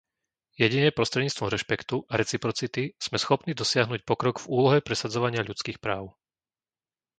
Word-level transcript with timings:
Jedine 0.61 0.89
prostredníctvom 0.97 1.47
rešpektu 1.55 1.95
a 2.11 2.17
reciprocity 2.21 2.83
sme 3.05 3.17
schopní 3.23 3.51
dosiahnuť 3.61 4.01
pokrok 4.09 4.35
v 4.41 4.49
úlohe 4.57 4.77
presadzovania 4.87 5.45
ľudských 5.49 5.77
práv. 5.85 6.03